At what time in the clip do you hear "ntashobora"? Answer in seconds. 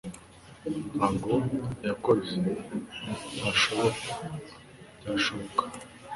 3.35-3.99